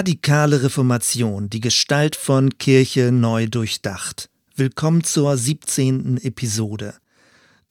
Radikale 0.00 0.62
Reformation, 0.62 1.50
die 1.50 1.60
Gestalt 1.60 2.16
von 2.16 2.56
Kirche 2.56 3.12
neu 3.12 3.48
durchdacht. 3.48 4.30
Willkommen 4.56 5.04
zur 5.04 5.36
17. 5.36 6.16
Episode. 6.22 6.94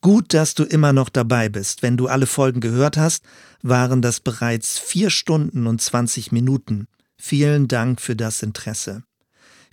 Gut, 0.00 0.32
dass 0.32 0.54
du 0.54 0.62
immer 0.62 0.92
noch 0.92 1.08
dabei 1.08 1.48
bist. 1.48 1.82
Wenn 1.82 1.96
du 1.96 2.06
alle 2.06 2.26
Folgen 2.26 2.60
gehört 2.60 2.96
hast, 2.96 3.24
waren 3.62 4.00
das 4.00 4.20
bereits 4.20 4.78
vier 4.78 5.10
Stunden 5.10 5.66
und 5.66 5.82
20 5.82 6.30
Minuten. 6.30 6.86
Vielen 7.16 7.66
Dank 7.66 8.00
für 8.00 8.14
das 8.14 8.44
Interesse. 8.44 9.02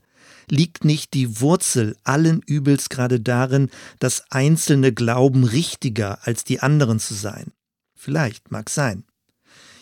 Liegt 0.50 0.84
nicht 0.84 1.14
die 1.14 1.40
Wurzel 1.40 1.96
allen 2.04 2.42
Übels 2.42 2.88
gerade 2.88 3.20
darin, 3.20 3.70
das 3.98 4.24
einzelne 4.30 4.92
Glauben 4.92 5.44
richtiger 5.44 6.18
als 6.26 6.44
die 6.44 6.60
anderen 6.60 6.98
zu 6.98 7.14
sein? 7.14 7.52
Vielleicht 7.94 8.50
mag 8.50 8.70
sein. 8.70 9.04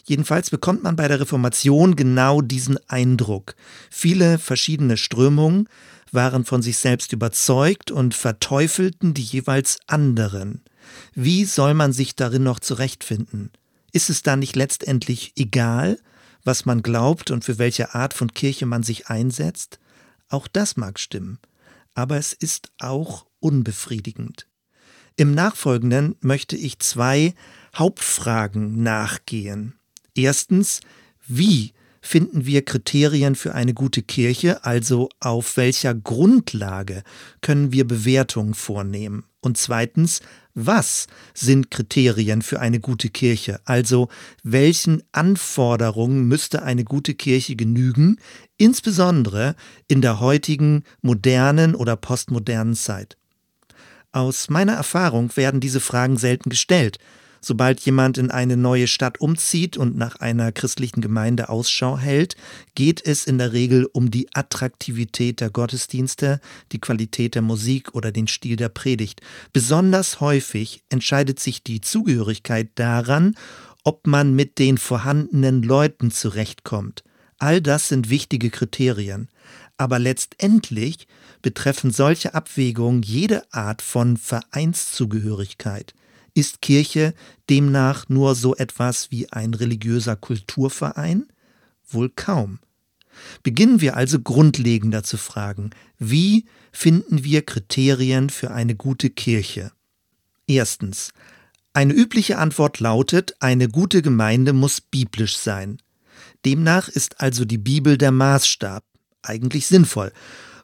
Jedenfalls 0.05 0.49
bekommt 0.51 0.83
man 0.83 0.97
bei 0.97 1.07
der 1.07 1.21
Reformation 1.21 1.95
genau 1.95 2.41
diesen 2.41 2.79
Eindruck. 2.89 3.55
Viele 3.91 4.39
verschiedene 4.39 4.97
Strömungen 4.97 5.69
waren 6.13 6.47
von 6.47 6.63
sich 6.63 6.79
selbst 6.79 7.13
überzeugt 7.13 7.91
und 7.91 8.15
verteufelten 8.15 9.13
die 9.13 9.23
jeweils 9.23 9.79
anderen. 9.87 10.63
Wie 11.15 11.45
soll 11.45 11.75
man 11.75 11.93
sich 11.93 12.17
darin 12.17 12.43
noch 12.43 12.61
zurechtfinden? 12.61 13.51
Ist 13.93 14.09
es 14.09 14.23
dann 14.23 14.39
nicht 14.39 14.57
letztendlich 14.57 15.33
egal, 15.37 15.99
was 16.43 16.65
man 16.65 16.83
glaubt 16.83 17.31
und 17.31 17.45
für 17.45 17.59
welche 17.59 17.95
Art 17.95 18.15
von 18.15 18.33
Kirche 18.33 18.65
man 18.65 18.83
sich 18.83 19.09
einsetzt? 19.09 19.79
Auch 20.29 20.49
das 20.49 20.77
mag 20.77 20.99
stimmen, 20.99 21.39
aber 21.95 22.17
es 22.17 22.33
ist 22.33 22.71
auch 22.79 23.27
unbefriedigend. 23.41 24.47
Im 25.17 25.33
Nachfolgenden 25.35 26.17
möchte 26.21 26.57
ich 26.57 26.79
zwei 26.79 27.35
Hauptfragen 27.75 28.83
nachgehen. 28.83 29.79
Erstens, 30.15 30.81
wie 31.27 31.73
finden 32.01 32.47
wir 32.47 32.65
Kriterien 32.65 33.35
für 33.35 33.55
eine 33.55 33.75
gute 33.75 34.03
Kirche, 34.03 34.65
also 34.65 35.09
auf 35.21 35.57
welcher 35.57 35.95
Grundlage 35.95 37.03
können 37.41 37.73
wir 37.73 37.87
Bewertungen 37.87 38.55
vornehmen? 38.55 39.25
Und 39.41 39.57
zweitens, 39.57 40.21
was 40.55 41.07
sind 41.35 41.71
Kriterien 41.71 42.43
für 42.43 42.59
eine 42.59 42.81
gute 42.81 43.11
Kirche? 43.11 43.61
Also 43.65 44.09
welchen 44.43 45.03
Anforderungen 45.13 46.27
müsste 46.27 46.63
eine 46.63 46.83
gute 46.83 47.15
Kirche 47.15 47.55
genügen, 47.55 48.19
insbesondere 48.57 49.55
in 49.87 50.03
der 50.03 50.19
heutigen 50.19 50.83
modernen 51.01 51.77
oder 51.77 51.97
postmodernen 51.97 52.75
Zeit? 52.75 53.17
Aus 54.11 54.51
meiner 54.51 54.73
Erfahrung 54.73 55.37
werden 55.37 55.61
diese 55.61 55.81
Fragen 55.81 56.17
selten 56.17 56.51
gestellt, 56.51 56.99
Sobald 57.41 57.81
jemand 57.81 58.19
in 58.19 58.31
eine 58.31 58.57
neue 58.57 58.89
Stadt 58.89 59.21
umzieht 59.21 59.77
und 59.77 59.97
nach 59.97 60.17
einer 60.17 60.53
christlichen 60.53 61.01
Gemeinde 61.01 61.49
Ausschau 61.49 61.99
hält, 61.99 62.37
geht 62.75 63.05
es 63.07 63.27
in 63.27 63.39
der 63.39 63.53
Regel 63.53 63.89
um 63.93 64.11
die 64.11 64.29
Attraktivität 64.35 65.41
der 65.41 65.51
Gottesdienste, 65.51 66.41
die 66.73 66.81
Qualität 66.81 67.35
der 67.35 67.43
Musik 67.43 67.95
oder 67.95 68.13
den 68.13 68.29
Stil 68.29 68.57
der 68.57 68.69
Predigt. 68.69 69.21
Besonders 69.53 70.21
häufig 70.21 70.83
entscheidet 70.89 71.41
sich 71.41 71.63
die 71.63 71.81
Zugehörigkeit 71.81 72.71
daran, 72.75 73.35
ob 73.85 74.07
man 74.07 74.35
mit 74.35 74.59
den 74.59 74.77
vorhandenen 74.77 75.63
Leuten 75.63 76.11
zurechtkommt. 76.11 77.05
All 77.39 77.61
das 77.63 77.89
sind 77.89 78.11
wichtige 78.11 78.51
Kriterien. 78.51 79.29
Aber 79.77 80.01
letztendlich 80.01 81.07
betreffen 81.41 81.93
solche 81.93 82.35
Abwägungen 82.35 83.03
jede 83.03 83.45
Art 83.53 83.81
von 83.81 84.17
Vereinszugehörigkeit. 84.17 85.95
Ist 86.35 86.63
Kirche 86.63 87.15
demnach 87.51 88.09
nur 88.09 88.35
so 88.35 88.55
etwas 88.57 89.11
wie 89.11 89.31
ein 89.33 89.55
religiöser 89.55 90.17
Kulturverein? 90.17 91.27
Wohl 91.89 92.11
kaum. 92.11 92.59
Beginnen 93.43 93.81
wir 93.81 93.97
also 93.97 94.21
grundlegender 94.21 95.03
zu 95.03 95.17
fragen, 95.17 95.71
wie 95.99 96.47
finden 96.73 97.25
wir 97.25 97.43
Kriterien 97.43 98.31
für 98.31 98.51
eine 98.51 98.77
gute 98.77 99.11
Kirche? 99.11 99.73
Erstens. 100.47 101.13
Eine 101.73 101.93
übliche 101.93 102.39
Antwort 102.39 102.81
lautet, 102.81 103.35
eine 103.41 103.69
gute 103.69 104.03
Gemeinde 104.03 104.53
muss 104.53 104.81
biblisch 104.81 105.37
sein. 105.37 105.79
Demnach 106.45 106.89
ist 106.89 107.21
also 107.21 107.45
die 107.45 107.59
Bibel 107.59 107.99
der 107.99 108.11
Maßstab. 108.11 108.85
Eigentlich 109.23 109.67
sinnvoll. 109.67 110.13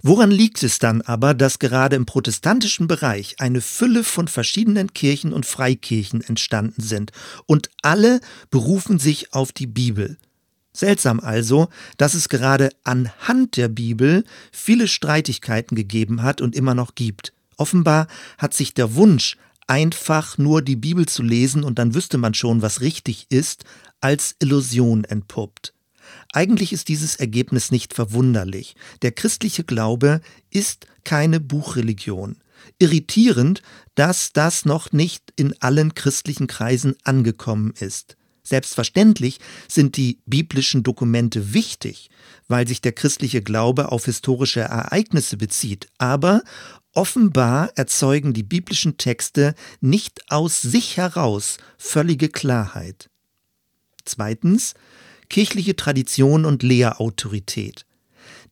Woran 0.07 0.31
liegt 0.31 0.63
es 0.63 0.79
dann 0.79 1.01
aber, 1.01 1.33
dass 1.33 1.59
gerade 1.59 1.97
im 1.97 2.05
protestantischen 2.05 2.87
Bereich 2.87 3.37
eine 3.41 3.63
Fülle 3.63 4.05
von 4.05 4.29
verschiedenen 4.29 4.93
Kirchen 4.93 5.33
und 5.33 5.47
Freikirchen 5.47 6.21
entstanden 6.21 6.83
sind 6.83 7.11
und 7.47 7.71
alle 7.81 8.21
berufen 8.51 8.99
sich 8.99 9.33
auf 9.33 9.51
die 9.51 9.67
Bibel? 9.67 10.19
Seltsam 10.75 11.21
also, 11.21 11.69
dass 11.97 12.13
es 12.13 12.29
gerade 12.29 12.69
anhand 12.85 13.57
der 13.57 13.69
Bibel 13.69 14.25
viele 14.53 14.89
Streitigkeiten 14.89 15.75
gegeben 15.75 16.23
hat 16.23 16.43
und 16.43 16.55
immer 16.55 16.75
noch 16.75 16.95
gibt. 16.95 17.33
Offenbar 17.57 18.07
hat 18.37 18.53
sich 18.53 18.75
der 18.75 18.97
Wunsch, 18.97 19.39
einfach 19.67 20.37
nur 20.37 20.61
die 20.61 20.77
Bibel 20.77 21.07
zu 21.07 21.23
lesen 21.23 21.65
und 21.65 21.79
dann 21.79 21.95
wüsste 21.95 22.19
man 22.19 22.35
schon, 22.35 22.61
was 22.61 22.83
richtig 22.83 23.25
ist, 23.31 23.65
als 24.03 24.37
Illusion 24.39 25.05
entpuppt. 25.05 25.73
Eigentlich 26.33 26.73
ist 26.73 26.89
dieses 26.89 27.17
Ergebnis 27.17 27.71
nicht 27.71 27.95
verwunderlich. 27.95 28.75
Der 29.03 29.13
christliche 29.13 29.65
Glaube 29.65 30.21
ist 30.51 30.87
keine 31.05 31.41
Buchreligion. 31.41 32.37
Irritierend, 32.79 33.63
dass 33.95 34.33
das 34.33 34.65
noch 34.65 34.93
nicht 34.93 35.33
in 35.37 35.55
allen 35.61 35.95
christlichen 35.95 36.47
Kreisen 36.47 36.97
angekommen 37.05 37.73
ist. 37.79 38.17
Selbstverständlich 38.43 39.41
sind 39.69 39.97
die 39.97 40.21
biblischen 40.27 40.83
Dokumente 40.83 41.55
wichtig, 41.55 42.11
weil 42.47 42.69
sich 42.69 42.83
der 42.83 42.93
christliche 42.93 43.43
Glaube 43.43 43.91
auf 43.91 44.05
historische 44.05 44.61
Ereignisse 44.61 45.39
bezieht, 45.39 45.89
aber 45.97 46.43
offenbar 46.93 47.71
erzeugen 47.75 48.35
die 48.35 48.43
biblischen 48.43 48.99
Texte 48.99 49.55
nicht 49.81 50.31
aus 50.31 50.61
sich 50.61 50.99
heraus 50.99 51.57
völlige 51.79 52.29
Klarheit. 52.29 53.09
Zweitens, 54.05 54.75
kirchliche 55.29 55.77
Tradition 55.77 56.45
und 56.45 56.63
Lehrautorität. 56.63 57.87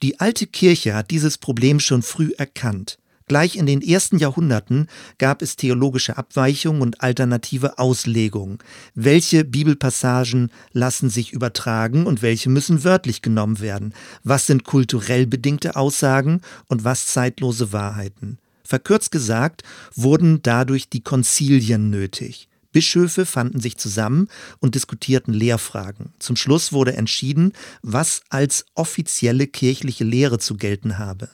Die 0.02 0.20
alte 0.20 0.46
Kirche 0.46 0.94
hat 0.94 1.10
dieses 1.10 1.38
Problem 1.38 1.78
schon 1.80 2.02
früh 2.02 2.32
erkannt. 2.36 2.98
Gleich 3.28 3.56
in 3.56 3.66
den 3.66 3.80
ersten 3.80 4.18
Jahrhunderten 4.18 4.88
gab 5.16 5.42
es 5.42 5.56
theologische 5.56 6.18
Abweichungen 6.18 6.82
und 6.82 7.00
alternative 7.00 7.78
Auslegungen. 7.78 8.58
Welche 8.94 9.44
Bibelpassagen 9.44 10.50
lassen 10.72 11.08
sich 11.08 11.32
übertragen 11.32 12.06
und 12.06 12.20
welche 12.20 12.50
müssen 12.50 12.84
wörtlich 12.84 13.22
genommen 13.22 13.60
werden? 13.60 13.94
Was 14.24 14.46
sind 14.46 14.64
kulturell 14.64 15.26
bedingte 15.26 15.76
Aussagen 15.76 16.40
und 16.66 16.84
was 16.84 17.06
zeitlose 17.06 17.72
Wahrheiten? 17.72 18.38
Verkürzt 18.64 19.12
gesagt, 19.12 19.62
wurden 19.94 20.42
dadurch 20.42 20.88
die 20.88 21.02
Konzilien 21.02 21.90
nötig. 21.90 22.48
Bischöfe 22.72 23.26
fanden 23.26 23.60
sich 23.60 23.76
zusammen 23.76 24.28
und 24.58 24.74
diskutierten 24.74 25.34
Lehrfragen. 25.34 26.12
Zum 26.18 26.36
Schluss 26.36 26.72
wurde 26.72 26.96
entschieden, 26.96 27.52
was 27.82 28.22
als 28.30 28.64
offizielle 28.74 29.46
kirchliche 29.46 30.04
Lehre 30.04 30.38
zu 30.38 30.56
gelten 30.56 30.98
habe. 30.98 31.28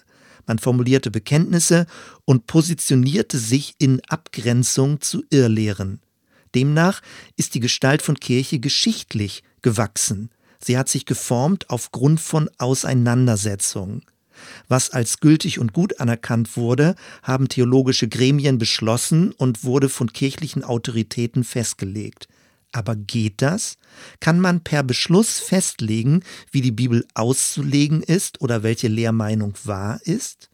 Man 0.46 0.58
formulierte 0.58 1.10
Bekenntnisse 1.10 1.86
und 2.24 2.46
positionierte 2.46 3.38
sich 3.38 3.74
in 3.78 4.00
Abgrenzung 4.08 5.00
zu 5.00 5.22
Irrlehren. 5.30 6.00
Demnach 6.54 7.02
ist 7.36 7.54
die 7.54 7.60
Gestalt 7.60 8.02
von 8.02 8.18
Kirche 8.18 8.58
geschichtlich 8.58 9.42
gewachsen. 9.62 10.30
Sie 10.62 10.76
hat 10.76 10.88
sich 10.88 11.06
geformt 11.06 11.68
aufgrund 11.70 12.20
von 12.20 12.50
Auseinandersetzungen. 12.58 14.02
Was 14.68 14.90
als 14.90 15.20
gültig 15.20 15.58
und 15.58 15.72
gut 15.72 16.00
anerkannt 16.00 16.56
wurde, 16.56 16.94
haben 17.22 17.48
theologische 17.48 18.08
Gremien 18.08 18.58
beschlossen 18.58 19.32
und 19.32 19.64
wurde 19.64 19.88
von 19.88 20.12
kirchlichen 20.12 20.64
Autoritäten 20.64 21.44
festgelegt. 21.44 22.28
Aber 22.72 22.96
geht 22.96 23.40
das? 23.40 23.76
Kann 24.20 24.40
man 24.40 24.60
per 24.60 24.82
Beschluss 24.82 25.38
festlegen, 25.38 26.22
wie 26.50 26.60
die 26.60 26.72
Bibel 26.72 27.06
auszulegen 27.14 28.02
ist 28.02 28.40
oder 28.42 28.62
welche 28.62 28.88
Lehrmeinung 28.88 29.54
wahr 29.64 30.00
ist? 30.04 30.50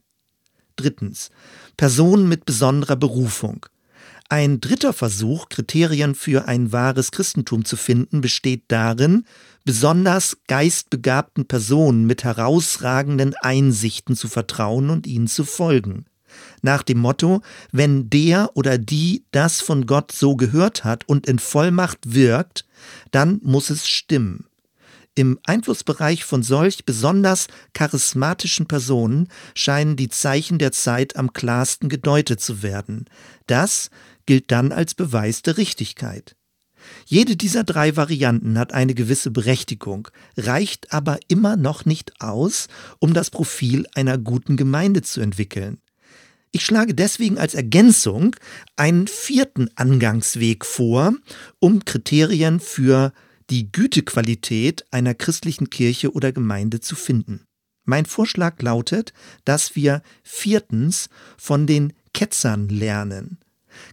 Drittens. 0.76 1.30
Personen 1.76 2.28
mit 2.28 2.44
besonderer 2.44 2.96
Berufung. 2.96 3.66
Ein 4.30 4.60
dritter 4.60 4.92
Versuch, 4.92 5.48
Kriterien 5.50 6.14
für 6.14 6.48
ein 6.48 6.72
wahres 6.72 7.10
Christentum 7.10 7.64
zu 7.64 7.76
finden, 7.76 8.20
besteht 8.20 8.64
darin, 8.68 9.24
besonders 9.64 10.38
geistbegabten 10.48 11.46
Personen 11.46 12.06
mit 12.06 12.24
herausragenden 12.24 13.34
Einsichten 13.34 14.16
zu 14.16 14.28
vertrauen 14.28 14.88
und 14.90 15.06
ihnen 15.06 15.28
zu 15.28 15.44
folgen. 15.44 16.06
Nach 16.62 16.82
dem 16.82 16.98
Motto, 16.98 17.42
wenn 17.70 18.10
der 18.10 18.50
oder 18.54 18.78
die 18.78 19.24
das 19.30 19.60
von 19.60 19.86
Gott 19.86 20.10
so 20.10 20.36
gehört 20.36 20.84
hat 20.84 21.08
und 21.08 21.26
in 21.26 21.38
Vollmacht 21.38 21.98
wirkt, 22.14 22.64
dann 23.10 23.40
muss 23.42 23.70
es 23.70 23.86
stimmen. 23.86 24.46
Im 25.16 25.38
Einflussbereich 25.44 26.24
von 26.24 26.42
solch 26.42 26.84
besonders 26.84 27.46
charismatischen 27.72 28.66
Personen 28.66 29.28
scheinen 29.54 29.94
die 29.94 30.08
Zeichen 30.08 30.58
der 30.58 30.72
Zeit 30.72 31.14
am 31.14 31.32
klarsten 31.32 31.88
gedeutet 31.88 32.40
zu 32.40 32.64
werden. 32.64 33.04
Das 33.46 33.90
gilt 34.26 34.50
dann 34.50 34.72
als 34.72 34.94
Beweis 34.94 35.42
der 35.42 35.56
Richtigkeit. 35.56 36.36
Jede 37.06 37.36
dieser 37.36 37.64
drei 37.64 37.96
Varianten 37.96 38.58
hat 38.58 38.72
eine 38.72 38.94
gewisse 38.94 39.30
Berechtigung, 39.30 40.08
reicht 40.36 40.92
aber 40.92 41.18
immer 41.28 41.56
noch 41.56 41.84
nicht 41.84 42.20
aus, 42.20 42.68
um 42.98 43.14
das 43.14 43.30
Profil 43.30 43.86
einer 43.94 44.18
guten 44.18 44.56
Gemeinde 44.56 45.02
zu 45.02 45.20
entwickeln. 45.20 45.78
Ich 46.52 46.64
schlage 46.64 46.94
deswegen 46.94 47.38
als 47.38 47.54
Ergänzung 47.54 48.36
einen 48.76 49.08
vierten 49.08 49.68
Angangsweg 49.74 50.64
vor, 50.64 51.12
um 51.58 51.84
Kriterien 51.84 52.60
für 52.60 53.12
die 53.50 53.72
Gütequalität 53.72 54.84
einer 54.92 55.14
christlichen 55.14 55.68
Kirche 55.68 56.12
oder 56.12 56.32
Gemeinde 56.32 56.80
zu 56.80 56.94
finden. 56.94 57.40
Mein 57.84 58.06
Vorschlag 58.06 58.62
lautet, 58.62 59.12
dass 59.44 59.74
wir 59.76 60.02
viertens 60.22 61.08
von 61.36 61.66
den 61.66 61.92
Ketzern 62.14 62.68
lernen. 62.68 63.38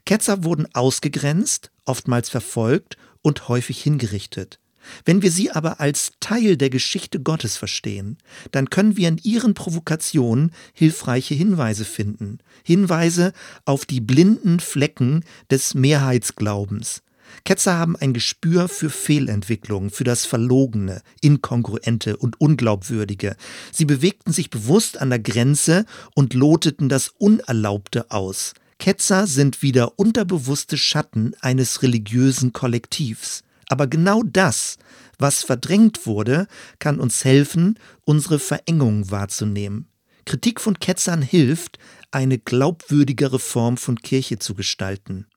Ketzer 0.05 0.43
wurden 0.43 0.67
ausgegrenzt, 0.73 1.71
oftmals 1.85 2.29
verfolgt 2.29 2.97
und 3.21 3.47
häufig 3.47 3.81
hingerichtet. 3.81 4.59
Wenn 5.05 5.21
wir 5.21 5.31
sie 5.31 5.51
aber 5.51 5.79
als 5.79 6.13
Teil 6.19 6.57
der 6.57 6.69
Geschichte 6.69 7.19
Gottes 7.21 7.57
verstehen, 7.57 8.17
dann 8.51 8.69
können 8.69 8.97
wir 8.97 9.07
in 9.07 9.19
ihren 9.21 9.53
Provokationen 9.53 10.51
hilfreiche 10.73 11.35
Hinweise 11.35 11.85
finden. 11.85 12.39
Hinweise 12.63 13.33
auf 13.65 13.85
die 13.85 14.01
blinden 14.01 14.59
Flecken 14.59 15.23
des 15.49 15.75
Mehrheitsglaubens. 15.75 17.03
Ketzer 17.45 17.77
haben 17.77 17.95
ein 17.95 18.13
Gespür 18.13 18.67
für 18.67 18.89
Fehlentwicklungen, 18.89 19.89
für 19.89 20.03
das 20.03 20.25
Verlogene, 20.25 21.01
Inkongruente 21.21 22.17
und 22.17 22.41
Unglaubwürdige. 22.41 23.37
Sie 23.71 23.85
bewegten 23.85 24.33
sich 24.33 24.49
bewusst 24.49 24.99
an 24.99 25.09
der 25.09 25.19
Grenze 25.19 25.85
und 26.13 26.33
loteten 26.33 26.89
das 26.89 27.09
Unerlaubte 27.17 28.11
aus. 28.11 28.53
Ketzer 28.81 29.27
sind 29.27 29.61
wieder 29.61 29.99
unterbewusste 29.99 30.75
Schatten 30.75 31.35
eines 31.39 31.83
religiösen 31.83 32.51
Kollektivs. 32.51 33.43
Aber 33.69 33.85
genau 33.85 34.23
das, 34.23 34.79
was 35.19 35.43
verdrängt 35.43 36.07
wurde, 36.07 36.47
kann 36.79 36.99
uns 36.99 37.23
helfen, 37.23 37.77
unsere 38.05 38.39
Verengung 38.39 39.11
wahrzunehmen. 39.11 39.87
Kritik 40.25 40.59
von 40.59 40.79
Ketzern 40.79 41.21
hilft, 41.21 41.77
eine 42.09 42.39
glaubwürdigere 42.39 43.37
Form 43.37 43.77
von 43.77 43.97
Kirche 43.97 44.39
zu 44.39 44.55
gestalten. 44.55 45.27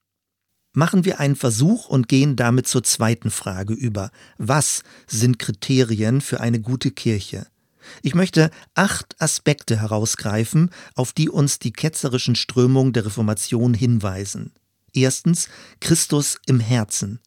Machen 0.73 1.05
wir 1.05 1.21
einen 1.21 1.37
Versuch 1.37 1.91
und 1.91 2.09
gehen 2.09 2.37
damit 2.37 2.67
zur 2.67 2.83
zweiten 2.83 3.31
Frage 3.31 3.75
über. 3.75 4.11
Was 4.39 4.85
sind 5.07 5.39
Kriterien 5.39 6.23
für 6.23 6.41
eine 6.41 6.63
gute 6.63 6.93
Kirche? 6.93 7.47
Ich 8.03 8.15
möchte 8.15 8.51
acht 8.75 9.21
Aspekte 9.21 9.81
herausgreifen, 9.81 10.71
auf 10.95 11.13
die 11.13 11.29
uns 11.29 11.59
die 11.59 11.73
ketzerischen 11.73 12.35
Strömungen 12.35 12.93
der 12.93 13.07
Reformation 13.07 13.75
hinweisen. 13.75 14.53
Erstens 14.93 15.49
Christus 15.81 16.39
im 16.47 16.61
Herzen. 16.61 17.21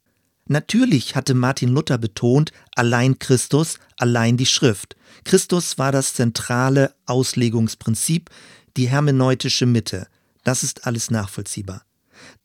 Natürlich 0.47 1.15
hatte 1.15 1.33
Martin 1.33 1.69
Luther 1.69 1.97
betont, 1.97 2.51
allein 2.75 3.19
Christus, 3.19 3.79
allein 3.97 4.37
die 4.37 4.45
Schrift. 4.45 4.95
Christus 5.25 5.77
war 5.77 5.91
das 5.91 6.13
zentrale 6.13 6.93
Auslegungsprinzip, 7.05 8.29
die 8.77 8.87
hermeneutische 8.87 9.65
Mitte. 9.65 10.07
Das 10.43 10.63
ist 10.63 10.85
alles 10.85 11.11
nachvollziehbar. 11.11 11.86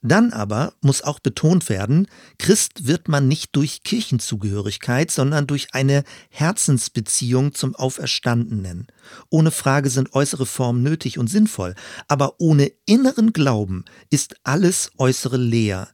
Dann 0.02 0.32
aber 0.32 0.74
muss 0.80 1.02
auch 1.02 1.20
betont 1.20 1.68
werden, 1.68 2.08
Christ 2.38 2.86
wird 2.86 3.08
man 3.08 3.28
nicht 3.28 3.54
durch 3.54 3.82
Kirchenzugehörigkeit, 3.82 5.10
sondern 5.10 5.46
durch 5.46 5.68
eine 5.72 6.04
Herzensbeziehung 6.30 7.54
zum 7.54 7.74
Auferstandenen. 7.74 8.88
Ohne 9.30 9.50
Frage 9.50 9.90
sind 9.90 10.14
äußere 10.14 10.46
Formen 10.46 10.82
nötig 10.82 11.18
und 11.18 11.28
sinnvoll, 11.28 11.74
aber 12.08 12.34
ohne 12.38 12.72
inneren 12.86 13.32
Glauben 13.32 13.84
ist 14.10 14.36
alles 14.42 14.90
Äußere 14.98 15.36
leer. 15.36 15.88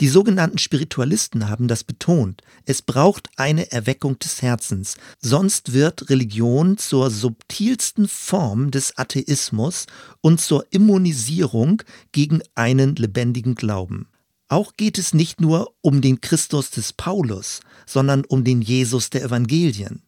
Die 0.00 0.08
sogenannten 0.08 0.58
Spiritualisten 0.58 1.48
haben 1.48 1.68
das 1.68 1.84
betont. 1.84 2.42
Es 2.64 2.82
braucht 2.82 3.28
eine 3.36 3.70
Erweckung 3.72 4.18
des 4.18 4.42
Herzens, 4.42 4.96
sonst 5.20 5.72
wird 5.72 6.10
Religion 6.10 6.78
zur 6.78 7.10
subtilsten 7.10 8.08
Form 8.08 8.70
des 8.70 8.96
Atheismus 8.98 9.86
und 10.20 10.40
zur 10.40 10.66
Immunisierung 10.70 11.82
gegen 12.12 12.42
einen 12.54 12.96
lebendigen 12.96 13.54
Glauben. 13.54 14.08
Auch 14.48 14.76
geht 14.76 14.98
es 14.98 15.14
nicht 15.14 15.40
nur 15.40 15.72
um 15.80 16.02
den 16.02 16.20
Christus 16.20 16.70
des 16.70 16.92
Paulus, 16.92 17.60
sondern 17.86 18.24
um 18.24 18.44
den 18.44 18.60
Jesus 18.60 19.08
der 19.08 19.22
Evangelien. 19.22 20.02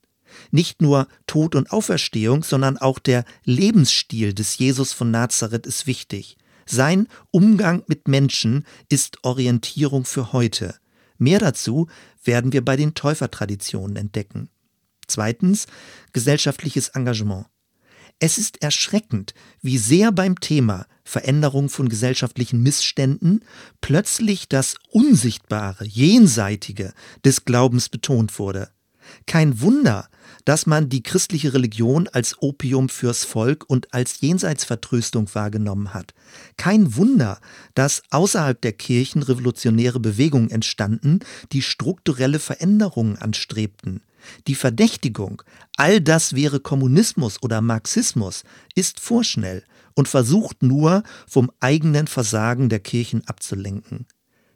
Nicht 0.51 0.83
nur 0.83 1.09
Tod 1.27 1.55
und 1.55 1.71
Auferstehung, 1.71 2.43
sondern 2.43 2.77
auch 2.77 2.99
der 2.99 3.25
Lebensstil 3.45 4.35
des 4.35 4.59
Jesus 4.59 4.93
von 4.93 5.11
Nazareth 5.11 5.67
ist 5.67 5.87
wichtig. 5.87 6.37
Sein 6.67 7.09
Umgang 7.31 7.83
mit 7.87 8.09
Menschen 8.09 8.65
ist 8.89 9.19
Orientierung 9.23 10.05
für 10.05 10.33
heute. 10.33 10.75
Mehr 11.19 11.39
dazu 11.39 11.89
werden 12.25 12.53
wir 12.53 12.65
bei 12.65 12.77
den 12.77 12.95
Täufertraditionen 12.95 13.97
entdecken. 13.97 14.49
Zweitens, 15.07 15.67
gesellschaftliches 16.13 16.89
Engagement. 16.89 17.47
Es 18.19 18.39
ist 18.39 18.63
erschreckend, 18.63 19.35
wie 19.61 19.79
sehr 19.79 20.13
beim 20.13 20.39
Thema 20.41 20.87
Veränderung 21.05 21.69
von 21.69 21.89
gesellschaftlichen 21.89 22.63
Missständen 22.63 23.45
plötzlich 23.81 24.49
das 24.49 24.77
Unsichtbare, 24.91 25.85
Jenseitige 25.85 26.95
des 27.25 27.45
Glaubens 27.45 27.89
betont 27.89 28.39
wurde. 28.39 28.71
Kein 29.27 29.61
Wunder, 29.61 30.09
dass 30.45 30.67
man 30.67 30.89
die 30.89 31.03
christliche 31.03 31.55
Religion 31.55 32.09
als 32.09 32.37
Opium 32.41 32.89
fürs 32.89 33.25
Volk 33.25 33.65
und 33.69 33.93
als 33.95 34.21
Jenseitsvertröstung 34.21 35.29
wahrgenommen 35.35 35.95
hat. 35.95 36.15
Kein 36.57 36.97
Wunder, 36.97 37.41
dass 37.75 38.03
außerhalb 38.11 38.61
der 38.61 38.73
Kirchen 38.73 39.23
revolutionäre 39.23 40.01
Bewegungen 40.01 40.51
entstanden, 40.51 41.21
die 41.53 41.63
strukturelle 41.63 42.39
Veränderungen 42.39 43.17
anstrebten. 43.17 44.03
Die 44.47 44.55
Verdächtigung, 44.55 45.43
all 45.77 46.01
das 46.01 46.35
wäre 46.35 46.61
Kommunismus 46.61 47.43
oder 47.43 47.61
Marxismus, 47.61 48.45
ist 48.75 49.01
vorschnell 49.01 49.65
und 49.95 50.09
versucht 50.09 50.63
nur, 50.63 51.03
vom 51.27 51.51
eigenen 51.61 52.07
Versagen 52.07 52.69
der 52.69 52.81
Kirchen 52.81 53.27
abzulenken. 53.29 54.07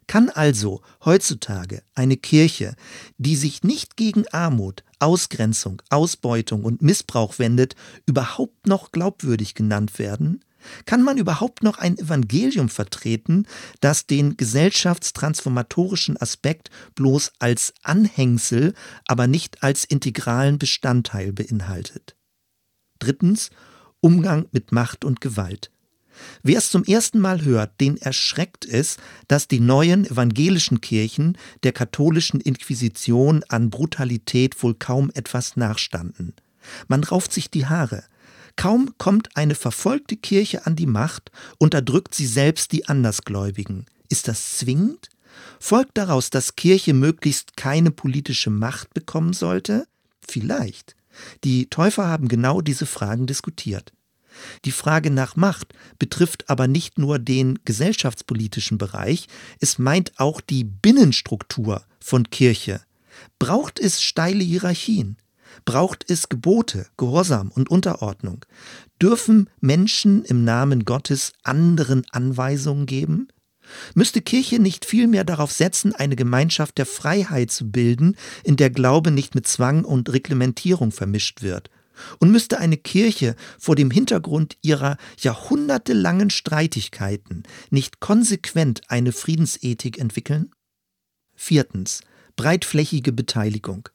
Kann 0.09 0.31
also 0.31 0.81
heutzutage 1.05 1.83
eine 1.93 2.17
Kirche, 2.17 2.75
die 3.19 3.35
sich 3.35 3.61
nicht 3.61 3.95
gegen 3.95 4.27
Armut, 4.29 4.83
Ausgrenzung, 4.97 5.83
Ausbeutung 5.91 6.65
und 6.65 6.81
Missbrauch 6.81 7.37
wendet, 7.37 7.75
überhaupt 8.07 8.65
noch 8.65 8.91
glaubwürdig 8.91 9.53
genannt 9.53 9.99
werden? 9.99 10.43
Kann 10.85 11.03
man 11.03 11.19
überhaupt 11.19 11.61
noch 11.61 11.77
ein 11.77 11.95
Evangelium 11.95 12.69
vertreten, 12.69 13.45
das 13.81 14.07
den 14.07 14.35
gesellschaftstransformatorischen 14.35 16.19
Aspekt 16.19 16.71
bloß 16.95 17.33
als 17.37 17.75
Anhängsel, 17.83 18.73
aber 19.05 19.27
nicht 19.27 19.61
als 19.61 19.85
integralen 19.85 20.57
Bestandteil 20.57 21.33
beinhaltet? 21.33 22.15
Drittens 22.97 23.51
Umgang 24.01 24.47
mit 24.51 24.71
Macht 24.71 25.05
und 25.05 25.21
Gewalt. 25.21 25.69
Wer 26.43 26.57
es 26.57 26.69
zum 26.69 26.83
ersten 26.83 27.19
Mal 27.19 27.43
hört, 27.43 27.79
den 27.81 27.97
erschreckt 27.97 28.65
es, 28.65 28.97
dass 29.27 29.47
die 29.47 29.59
neuen 29.59 30.05
evangelischen 30.05 30.81
Kirchen 30.81 31.37
der 31.63 31.71
katholischen 31.71 32.41
Inquisition 32.41 33.43
an 33.49 33.69
Brutalität 33.69 34.61
wohl 34.63 34.75
kaum 34.75 35.11
etwas 35.13 35.57
nachstanden. 35.57 36.33
Man 36.87 37.03
rauft 37.03 37.33
sich 37.33 37.49
die 37.49 37.65
Haare. 37.65 38.03
Kaum 38.55 38.93
kommt 38.97 39.35
eine 39.37 39.55
verfolgte 39.55 40.17
Kirche 40.17 40.65
an 40.65 40.75
die 40.75 40.85
Macht, 40.85 41.31
unterdrückt 41.57 42.13
sie 42.13 42.27
selbst 42.27 42.71
die 42.71 42.87
Andersgläubigen. 42.87 43.85
Ist 44.09 44.27
das 44.27 44.57
zwingend? 44.57 45.09
Folgt 45.59 45.97
daraus, 45.97 46.29
dass 46.29 46.55
Kirche 46.55 46.93
möglichst 46.93 47.55
keine 47.55 47.91
politische 47.91 48.49
Macht 48.49 48.93
bekommen 48.93 49.33
sollte? 49.33 49.87
Vielleicht. 50.27 50.95
Die 51.43 51.69
Täufer 51.69 52.07
haben 52.07 52.27
genau 52.27 52.61
diese 52.61 52.85
Fragen 52.85 53.27
diskutiert. 53.27 53.93
Die 54.65 54.71
Frage 54.71 55.11
nach 55.11 55.35
Macht 55.35 55.73
betrifft 55.97 56.49
aber 56.49 56.67
nicht 56.67 56.97
nur 56.97 57.19
den 57.19 57.59
gesellschaftspolitischen 57.65 58.77
Bereich, 58.77 59.27
es 59.59 59.79
meint 59.79 60.19
auch 60.19 60.41
die 60.41 60.63
Binnenstruktur 60.63 61.83
von 61.99 62.29
Kirche. 62.29 62.81
Braucht 63.37 63.79
es 63.79 64.01
steile 64.01 64.43
Hierarchien? 64.43 65.17
Braucht 65.65 66.09
es 66.09 66.29
Gebote, 66.29 66.87
Gehorsam 66.97 67.51
und 67.51 67.69
Unterordnung? 67.69 68.45
Dürfen 69.01 69.49
Menschen 69.59 70.23
im 70.23 70.43
Namen 70.43 70.85
Gottes 70.85 71.33
anderen 71.43 72.05
Anweisungen 72.11 72.85
geben? 72.85 73.27
Müsste 73.93 74.21
Kirche 74.21 74.59
nicht 74.59 74.85
vielmehr 74.85 75.23
darauf 75.23 75.51
setzen, 75.51 75.93
eine 75.93 76.15
Gemeinschaft 76.15 76.77
der 76.77 76.85
Freiheit 76.85 77.51
zu 77.51 77.69
bilden, 77.71 78.15
in 78.43 78.55
der 78.55 78.69
Glaube 78.69 79.11
nicht 79.11 79.35
mit 79.35 79.47
Zwang 79.47 79.85
und 79.85 80.11
Reglementierung 80.11 80.91
vermischt 80.91 81.41
wird? 81.41 81.69
Und 82.19 82.31
müsste 82.31 82.59
eine 82.59 82.77
Kirche 82.77 83.35
vor 83.57 83.75
dem 83.75 83.91
Hintergrund 83.91 84.57
ihrer 84.61 84.97
jahrhundertelangen 85.19 86.29
Streitigkeiten 86.29 87.43
nicht 87.69 87.99
konsequent 87.99 88.81
eine 88.87 89.11
Friedensethik 89.11 89.97
entwickeln? 89.97 90.51
Viertens. 91.35 92.01
Breitflächige 92.35 93.11
Beteiligung. 93.11 93.89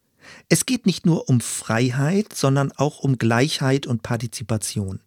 Es 0.49 0.67
geht 0.67 0.87
nicht 0.87 1.07
nur 1.07 1.29
um 1.29 1.41
Freiheit, 1.41 2.35
sondern 2.35 2.73
auch 2.73 2.99
um 3.01 3.19
Gleichheit 3.19 3.87
und 3.87 4.03
Partizipation. 4.03 5.01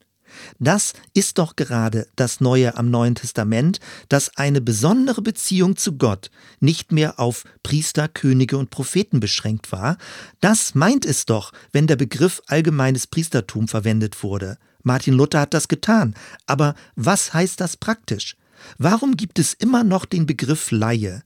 Das 0.60 0.93
ist 1.13 1.38
doch 1.38 1.55
gerade 1.55 2.07
das 2.15 2.41
Neue 2.41 2.77
am 2.77 2.89
Neuen 2.89 3.15
Testament, 3.15 3.79
dass 4.10 4.38
eine 4.38 4.62
besondere 4.62 5.22
Beziehung 5.22 5.75
zu 5.75 5.98
Gott 5.98 6.31
nicht 6.60 6.91
mehr 6.91 7.19
auf 7.19 7.43
Priester, 7.63 8.07
Könige 8.07 8.57
und 8.57 8.69
Propheten 8.69 9.19
beschränkt 9.19 9.72
war. 9.72 9.98
Das 10.41 10.75
meint 10.75 11.05
es 11.05 11.25
doch, 11.25 11.51
wenn 11.72 11.88
der 11.88 11.96
Begriff 11.96 12.41
allgemeines 12.48 13.07
Priestertum 13.07 13.67
verwendet 13.67 14.24
wurde. 14.24 14.57
Martin 14.84 15.13
Luther 15.13 15.41
hat 15.41 15.53
das 15.53 15.67
getan. 15.67 16.15
Aber 16.46 16.75
was 16.96 17.34
heißt 17.34 17.60
das 17.60 17.77
praktisch? 17.77 18.38
Warum 18.77 19.17
gibt 19.17 19.39
es 19.39 19.53
immer 19.53 19.84
noch 19.84 20.05
den 20.05 20.25
Begriff 20.25 20.72
Laie? 20.72 21.24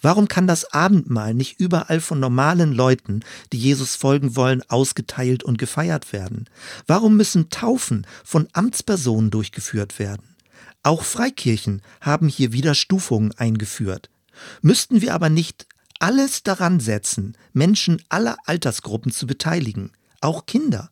Warum 0.00 0.28
kann 0.28 0.46
das 0.46 0.72
Abendmahl 0.72 1.34
nicht 1.34 1.60
überall 1.60 2.00
von 2.00 2.20
normalen 2.20 2.72
Leuten, 2.72 3.20
die 3.52 3.58
Jesus 3.58 3.96
folgen 3.96 4.36
wollen, 4.36 4.62
ausgeteilt 4.68 5.42
und 5.42 5.58
gefeiert 5.58 6.12
werden? 6.12 6.48
Warum 6.86 7.16
müssen 7.16 7.50
Taufen 7.50 8.06
von 8.24 8.48
Amtspersonen 8.52 9.30
durchgeführt 9.30 9.98
werden? 9.98 10.36
Auch 10.82 11.02
Freikirchen 11.04 11.82
haben 12.00 12.28
hier 12.28 12.52
wieder 12.52 12.74
Stufungen 12.74 13.32
eingeführt. 13.36 14.10
Müssten 14.62 15.02
wir 15.02 15.14
aber 15.14 15.28
nicht 15.28 15.66
alles 15.98 16.42
daran 16.42 16.80
setzen, 16.80 17.36
Menschen 17.52 18.02
aller 18.08 18.36
Altersgruppen 18.46 19.12
zu 19.12 19.26
beteiligen, 19.26 19.92
auch 20.20 20.46
Kinder? 20.46 20.90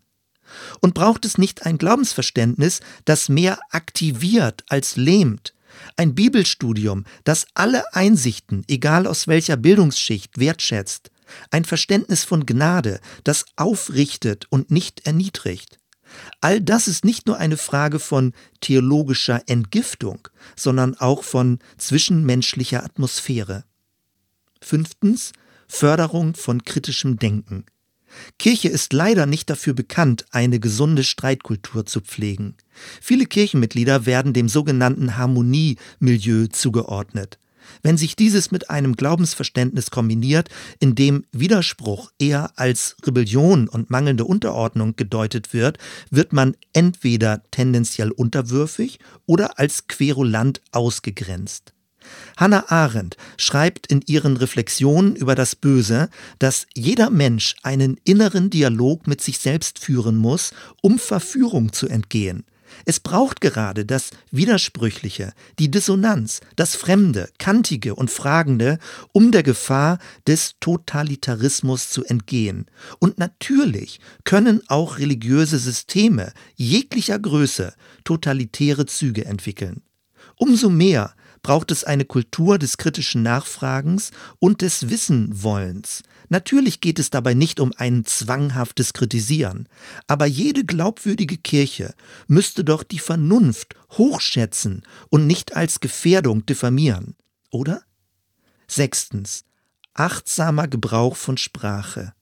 Und 0.80 0.95
braucht 0.95 1.25
es 1.25 1.37
nicht 1.38 1.66
ein 1.66 1.78
Glaubensverständnis, 1.78 2.80
das 3.04 3.28
mehr 3.28 3.59
aktiviert 3.71 4.64
als 4.68 4.97
lähmt, 4.97 5.54
ein 5.97 6.14
Bibelstudium, 6.14 7.04
das 7.25 7.47
alle 7.54 7.94
Einsichten, 7.94 8.64
egal 8.68 9.06
aus 9.06 9.28
welcher 9.28 9.56
Bildungsschicht, 9.56 10.38
wertschätzt. 10.38 11.11
Ein 11.50 11.64
Verständnis 11.64 12.25
von 12.25 12.47
Gnade, 12.47 13.00
das 13.25 13.44
aufrichtet 13.56 14.47
und 14.50 14.70
nicht 14.70 15.06
erniedrigt. 15.06 15.78
All 16.40 16.61
das 16.61 16.88
ist 16.88 17.04
nicht 17.04 17.26
nur 17.26 17.37
eine 17.37 17.56
Frage 17.56 17.99
von 17.99 18.32
theologischer 18.61 19.42
Entgiftung, 19.47 20.28
sondern 20.56 20.94
auch 20.94 21.23
von 21.23 21.58
zwischenmenschlicher 21.76 22.82
Atmosphäre. 22.82 23.64
Fünftens 24.61 25.32
Förderung 25.68 26.35
von 26.35 26.64
kritischem 26.64 27.18
Denken. 27.18 27.66
Kirche 28.38 28.68
ist 28.68 28.92
leider 28.92 29.26
nicht 29.26 29.50
dafür 29.50 29.75
bekannt, 29.75 30.26
eine 30.30 30.60
gesunde 30.60 31.04
Streitkultur 31.04 31.87
zu 31.87 32.00
pflegen. 32.00 32.54
Viele 33.00 33.26
Kirchenmitglieder 33.26 34.06
werden 34.06 34.32
dem 34.32 34.48
sogenannten 34.48 35.16
Harmoniemilieu 35.16 36.46
zugeordnet. 36.48 37.38
Wenn 37.82 37.96
sich 37.96 38.16
dieses 38.16 38.50
mit 38.50 38.70
einem 38.70 38.96
Glaubensverständnis 38.96 39.90
kombiniert, 39.90 40.48
in 40.80 40.94
dem 40.94 41.25
Widerspruch 41.32 42.10
eher 42.18 42.52
als 42.56 42.96
Rebellion 43.04 43.68
und 43.68 43.90
mangelnde 43.90 44.25
Unterordnung 44.25 44.96
gedeutet 44.96 45.52
wird, 45.52 45.78
wird 46.10 46.32
man 46.32 46.56
entweder 46.72 47.42
tendenziell 47.50 48.10
unterwürfig 48.10 48.98
oder 49.26 49.58
als 49.58 49.87
querulant 49.87 50.60
ausgegrenzt. 50.72 51.75
Hannah 52.36 52.70
Arendt 52.70 53.16
schreibt 53.36 53.86
in 53.86 54.02
ihren 54.06 54.36
Reflexionen 54.36 55.16
über 55.16 55.34
das 55.34 55.56
Böse, 55.56 56.08
dass 56.38 56.66
jeder 56.74 57.10
Mensch 57.10 57.56
einen 57.62 57.98
inneren 58.04 58.50
Dialog 58.50 59.06
mit 59.06 59.20
sich 59.20 59.38
selbst 59.38 59.78
führen 59.78 60.16
muss, 60.16 60.52
um 60.82 60.98
Verführung 60.98 61.72
zu 61.72 61.88
entgehen. 61.88 62.44
Es 62.84 63.00
braucht 63.00 63.40
gerade 63.40 63.84
das 63.84 64.10
Widersprüchliche, 64.30 65.32
die 65.58 65.70
Dissonanz, 65.70 66.40
das 66.56 66.76
Fremde, 66.76 67.28
Kantige 67.38 67.94
und 67.94 68.10
Fragende, 68.10 68.78
um 69.12 69.32
der 69.32 69.42
Gefahr 69.42 69.98
des 70.26 70.54
Totalitarismus 70.60 71.90
zu 71.90 72.04
entgehen. 72.04 72.66
Und 72.98 73.18
natürlich 73.18 74.00
können 74.24 74.62
auch 74.68 74.98
religiöse 74.98 75.58
Systeme 75.58 76.32
jeglicher 76.56 77.18
Größe 77.18 77.74
totalitäre 78.04 78.86
Züge 78.86 79.24
entwickeln. 79.24 79.82
Umso 80.36 80.70
mehr 80.70 81.14
braucht 81.42 81.71
es 81.71 81.85
eine 81.85 82.04
Kultur 82.04 82.59
des 82.59 82.76
kritischen 82.76 83.23
Nachfragens 83.23 84.11
und 84.38 84.62
des 84.62 84.90
Wissenwollens. 84.90 86.02
Natürlich 86.28 86.80
geht 86.80 86.99
es 86.99 87.11
dabei 87.11 87.35
nicht 87.35 87.61
um 87.61 87.73
ein 87.76 88.04
zwanghaftes 88.04 88.92
Kritisieren, 88.92 89.68
aber 90.07 90.26
jede 90.26 90.64
glaubwürdige 90.64 91.38
Kirche 91.38 91.95
müsste 92.26 92.64
doch 92.64 92.83
die 92.83 92.99
Vernunft 92.99 93.75
hochschätzen 93.92 94.83
und 95.09 95.26
nicht 95.26 95.57
als 95.57 95.80
Gefährdung 95.80 96.45
diffamieren, 96.45 97.16
oder? 97.50 97.83
Sechstens. 98.66 99.45
Achtsamer 99.95 100.68
Gebrauch 100.68 101.16
von 101.16 101.38
Sprache. 101.38 102.12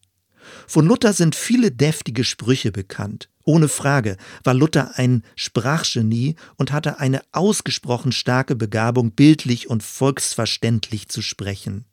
Von 0.66 0.86
Luther 0.86 1.12
sind 1.12 1.34
viele 1.34 1.72
deftige 1.72 2.24
Sprüche 2.24 2.72
bekannt. 2.72 3.28
Ohne 3.48 3.68
Frage 3.68 4.16
war 4.42 4.54
Luther 4.54 4.98
ein 4.98 5.22
Sprachgenie 5.36 6.34
und 6.56 6.72
hatte 6.72 6.98
eine 6.98 7.22
ausgesprochen 7.30 8.10
starke 8.10 8.56
Begabung, 8.56 9.12
bildlich 9.12 9.70
und 9.70 9.84
volksverständlich 9.84 11.08
zu 11.08 11.22
sprechen. 11.22 11.84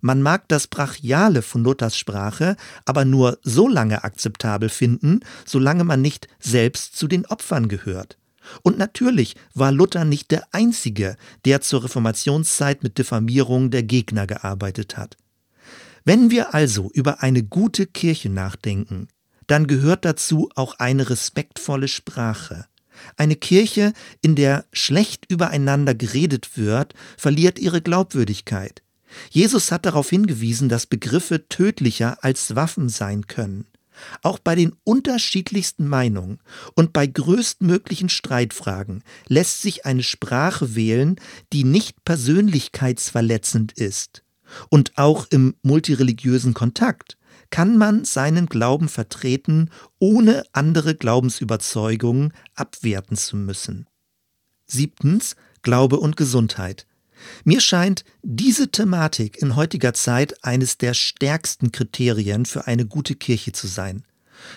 Man 0.00 0.22
mag 0.22 0.46
das 0.46 0.68
Brachiale 0.68 1.42
von 1.42 1.64
Luthers 1.64 1.98
Sprache 1.98 2.56
aber 2.84 3.04
nur 3.04 3.40
so 3.42 3.66
lange 3.66 4.04
akzeptabel 4.04 4.68
finden, 4.68 5.20
solange 5.44 5.82
man 5.82 6.00
nicht 6.00 6.28
selbst 6.38 6.96
zu 6.96 7.08
den 7.08 7.26
Opfern 7.26 7.66
gehört. 7.66 8.16
Und 8.62 8.78
natürlich 8.78 9.34
war 9.54 9.72
Luther 9.72 10.04
nicht 10.04 10.30
der 10.30 10.46
Einzige, 10.52 11.16
der 11.44 11.62
zur 11.62 11.82
Reformationszeit 11.82 12.84
mit 12.84 12.96
Diffamierung 12.96 13.72
der 13.72 13.82
Gegner 13.82 14.28
gearbeitet 14.28 14.96
hat. 14.96 15.16
Wenn 16.04 16.30
wir 16.30 16.54
also 16.54 16.92
über 16.92 17.24
eine 17.24 17.42
gute 17.42 17.86
Kirche 17.86 18.28
nachdenken, 18.28 19.08
dann 19.46 19.66
gehört 19.66 20.04
dazu 20.04 20.48
auch 20.54 20.78
eine 20.78 21.10
respektvolle 21.10 21.88
Sprache. 21.88 22.66
Eine 23.16 23.36
Kirche, 23.36 23.92
in 24.20 24.36
der 24.36 24.64
schlecht 24.72 25.30
übereinander 25.30 25.94
geredet 25.94 26.56
wird, 26.56 26.94
verliert 27.16 27.58
ihre 27.58 27.82
Glaubwürdigkeit. 27.82 28.82
Jesus 29.30 29.72
hat 29.72 29.84
darauf 29.86 30.08
hingewiesen, 30.08 30.68
dass 30.68 30.86
Begriffe 30.86 31.48
tödlicher 31.48 32.22
als 32.22 32.54
Waffen 32.54 32.88
sein 32.88 33.26
können. 33.26 33.66
Auch 34.22 34.38
bei 34.38 34.54
den 34.54 34.74
unterschiedlichsten 34.84 35.86
Meinungen 35.86 36.38
und 36.74 36.92
bei 36.92 37.06
größtmöglichen 37.06 38.08
Streitfragen 38.08 39.02
lässt 39.28 39.62
sich 39.62 39.84
eine 39.84 40.02
Sprache 40.02 40.74
wählen, 40.74 41.16
die 41.52 41.64
nicht 41.64 42.04
persönlichkeitsverletzend 42.04 43.72
ist. 43.72 44.22
Und 44.70 44.92
auch 44.96 45.26
im 45.30 45.54
multireligiösen 45.62 46.54
Kontakt 46.54 47.16
kann 47.52 47.76
man 47.76 48.04
seinen 48.04 48.46
Glauben 48.46 48.88
vertreten, 48.88 49.70
ohne 50.00 50.42
andere 50.52 50.96
Glaubensüberzeugungen 50.96 52.32
abwerten 52.54 53.16
zu 53.16 53.36
müssen. 53.36 53.86
Siebtens 54.66 55.36
Glaube 55.60 56.00
und 56.00 56.16
Gesundheit. 56.16 56.88
Mir 57.44 57.60
scheint 57.60 58.04
diese 58.22 58.70
Thematik 58.70 59.40
in 59.40 59.54
heutiger 59.54 59.94
Zeit 59.94 60.42
eines 60.42 60.78
der 60.78 60.94
stärksten 60.94 61.70
Kriterien 61.70 62.46
für 62.46 62.66
eine 62.66 62.86
gute 62.86 63.14
Kirche 63.14 63.52
zu 63.52 63.68
sein. 63.68 64.02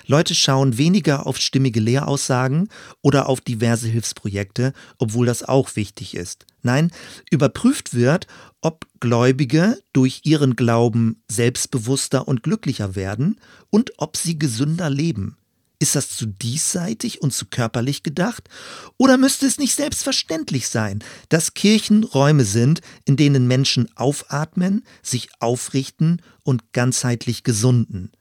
Leute 0.07 0.35
schauen 0.35 0.77
weniger 0.77 1.25
auf 1.25 1.37
stimmige 1.37 1.79
Lehraussagen 1.79 2.69
oder 3.01 3.27
auf 3.29 3.41
diverse 3.41 3.87
Hilfsprojekte, 3.87 4.73
obwohl 4.97 5.25
das 5.25 5.43
auch 5.43 5.75
wichtig 5.75 6.15
ist. 6.15 6.45
Nein, 6.63 6.91
überprüft 7.29 7.93
wird, 7.93 8.27
ob 8.61 8.87
Gläubige 8.99 9.77
durch 9.93 10.21
ihren 10.23 10.55
Glauben 10.55 11.21
selbstbewusster 11.29 12.27
und 12.27 12.41
glücklicher 12.41 12.95
werden 12.95 13.39
und 13.69 13.91
ob 13.97 14.17
sie 14.17 14.39
gesünder 14.39 14.89
leben. 14.89 15.37
Ist 15.77 15.95
das 15.95 16.09
zu 16.09 16.25
diesseitig 16.25 17.21
und 17.21 17.33
zu 17.33 17.45
körperlich 17.45 18.01
gedacht? 18.01 18.49
Oder 18.97 19.17
müsste 19.17 19.45
es 19.45 19.57
nicht 19.57 19.75
selbstverständlich 19.75 20.69
sein, 20.69 21.03
dass 21.29 21.53
Kirchen 21.53 22.03
Räume 22.03 22.45
sind, 22.45 22.81
in 23.03 23.17
denen 23.17 23.47
Menschen 23.47 23.89
aufatmen, 23.95 24.83
sich 25.03 25.29
aufrichten 25.39 26.21
und 26.43 26.71
ganzheitlich 26.71 27.43
gesunden? 27.43 28.11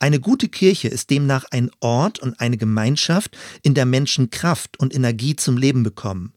Eine 0.00 0.20
gute 0.20 0.48
Kirche 0.48 0.88
ist 0.88 1.10
demnach 1.10 1.44
ein 1.50 1.70
Ort 1.80 2.18
und 2.18 2.40
eine 2.40 2.56
Gemeinschaft, 2.56 3.36
in 3.62 3.74
der 3.74 3.86
Menschen 3.86 4.30
Kraft 4.30 4.78
und 4.78 4.94
Energie 4.94 5.36
zum 5.36 5.56
Leben 5.56 5.82
bekommen. 5.82 6.32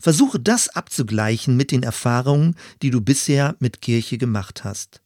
Versuche 0.00 0.40
das 0.40 0.68
abzugleichen 0.68 1.56
mit 1.56 1.70
den 1.70 1.82
Erfahrungen, 1.82 2.56
die 2.82 2.90
du 2.90 3.00
bisher 3.00 3.56
mit 3.60 3.80
Kirche 3.80 4.18
gemacht 4.18 4.64
hast. 4.64 5.00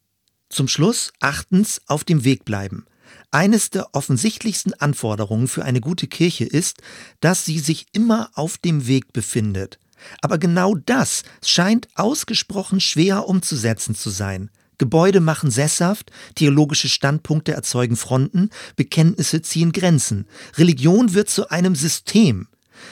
Zum 0.49 0.67
Schluss 0.67 1.13
achtens 1.19 1.81
auf 1.87 2.03
dem 2.03 2.23
Weg 2.23 2.45
bleiben. 2.45 2.85
Eines 3.31 3.69
der 3.69 3.95
offensichtlichsten 3.95 4.73
Anforderungen 4.75 5.47
für 5.47 5.65
eine 5.65 5.81
gute 5.81 6.07
Kirche 6.07 6.45
ist, 6.45 6.81
dass 7.19 7.45
sie 7.45 7.59
sich 7.59 7.87
immer 7.91 8.31
auf 8.35 8.57
dem 8.57 8.87
Weg 8.87 9.13
befindet. 9.13 9.79
Aber 10.21 10.37
genau 10.37 10.75
das 10.75 11.23
scheint 11.43 11.87
ausgesprochen 11.95 12.79
schwer 12.79 13.27
umzusetzen 13.27 13.95
zu 13.95 14.09
sein. 14.09 14.49
Gebäude 14.83 15.21
machen 15.21 15.49
sesshaft, 15.49 16.11
theologische 16.35 16.89
Standpunkte 16.89 17.53
erzeugen 17.53 17.95
Fronten, 17.95 18.49
Bekenntnisse 18.75 19.41
ziehen 19.41 19.71
Grenzen. 19.71 20.27
Religion 20.57 21.13
wird 21.13 21.29
zu 21.29 21.47
einem 21.47 21.73
System. 21.73 22.49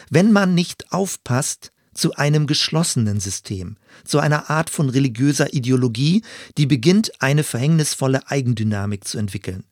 Wenn 0.10 0.31
man 0.31 0.55
nicht 0.55 0.93
aufpasst, 0.93 1.74
zu 1.93 2.13
einem 2.13 2.48
geschlossenen 2.48 3.19
System, 3.19 3.75
zu 4.05 4.19
einer 4.19 4.50
Art 4.50 4.69
von 4.69 4.89
religiöser 4.89 5.53
Ideologie, 5.53 6.24
die 6.57 6.65
beginnt, 6.65 7.12
eine 7.21 7.43
verhängnisvolle 7.43 8.21
Eigendynamik 8.25 9.05
zu 9.05 9.17
entwickeln. 9.17 9.65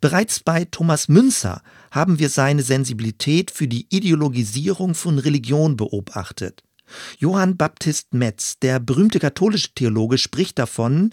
Bereits 0.00 0.38
bei 0.38 0.66
Thomas 0.66 1.08
Münzer 1.08 1.62
haben 1.90 2.20
wir 2.20 2.28
seine 2.28 2.62
Sensibilität 2.62 3.50
für 3.50 3.66
die 3.66 3.88
Ideologisierung 3.90 4.94
von 4.94 5.18
Religion 5.18 5.76
beobachtet. 5.76 6.62
Johann 7.18 7.56
Baptist 7.56 8.14
Metz, 8.14 8.58
der 8.60 8.78
berühmte 8.80 9.18
katholische 9.18 9.74
Theologe, 9.74 10.18
spricht 10.18 10.58
davon, 10.58 11.12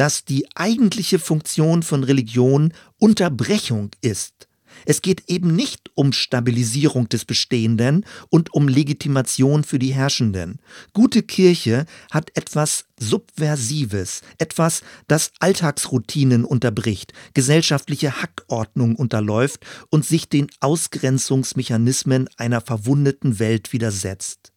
dass 0.00 0.24
die 0.24 0.46
eigentliche 0.54 1.18
Funktion 1.18 1.82
von 1.82 2.04
Religion 2.04 2.72
Unterbrechung 2.96 3.90
ist. 4.00 4.48
Es 4.86 5.02
geht 5.02 5.24
eben 5.28 5.54
nicht 5.54 5.90
um 5.94 6.14
Stabilisierung 6.14 7.10
des 7.10 7.26
Bestehenden 7.26 8.06
und 8.30 8.54
um 8.54 8.66
Legitimation 8.66 9.62
für 9.62 9.78
die 9.78 9.92
Herrschenden. 9.92 10.58
Gute 10.94 11.22
Kirche 11.22 11.84
hat 12.10 12.34
etwas 12.34 12.86
Subversives, 12.98 14.22
etwas, 14.38 14.80
das 15.06 15.32
Alltagsroutinen 15.38 16.46
unterbricht, 16.46 17.12
gesellschaftliche 17.34 18.22
Hackordnung 18.22 18.96
unterläuft 18.96 19.66
und 19.90 20.06
sich 20.06 20.30
den 20.30 20.46
Ausgrenzungsmechanismen 20.60 22.26
einer 22.38 22.62
verwundeten 22.62 23.38
Welt 23.38 23.74
widersetzt. 23.74 24.49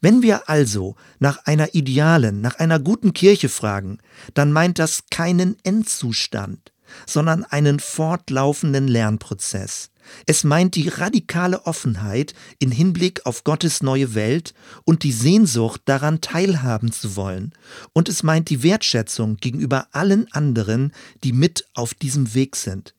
Wenn 0.00 0.22
wir 0.22 0.48
also 0.48 0.96
nach 1.18 1.44
einer 1.46 1.74
idealen, 1.74 2.40
nach 2.40 2.56
einer 2.56 2.78
guten 2.78 3.12
Kirche 3.12 3.48
fragen, 3.48 3.98
dann 4.34 4.52
meint 4.52 4.78
das 4.78 5.04
keinen 5.10 5.56
Endzustand 5.62 6.72
sondern 7.06 7.44
einen 7.44 7.80
fortlaufenden 7.80 8.88
Lernprozess. 8.88 9.90
Es 10.26 10.44
meint 10.44 10.74
die 10.74 10.88
radikale 10.88 11.66
Offenheit 11.66 12.34
in 12.58 12.72
Hinblick 12.72 13.26
auf 13.26 13.44
Gottes 13.44 13.82
neue 13.82 14.14
Welt 14.14 14.54
und 14.84 15.04
die 15.04 15.12
Sehnsucht 15.12 15.82
daran 15.84 16.20
teilhaben 16.20 16.90
zu 16.90 17.14
wollen. 17.16 17.52
Und 17.92 18.08
es 18.08 18.22
meint 18.22 18.50
die 18.50 18.62
Wertschätzung 18.62 19.36
gegenüber 19.36 19.88
allen 19.92 20.30
anderen, 20.32 20.92
die 21.22 21.32
mit 21.32 21.68
auf 21.74 21.94
diesem 21.94 22.34
Weg 22.34 22.56
sind. 22.56 22.94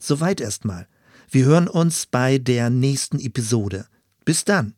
Soweit 0.00 0.40
erstmal. 0.40 0.86
Wir 1.30 1.44
hören 1.44 1.68
uns 1.68 2.06
bei 2.06 2.38
der 2.38 2.70
nächsten 2.70 3.18
Episode. 3.18 3.86
Bis 4.24 4.44
dann. 4.44 4.74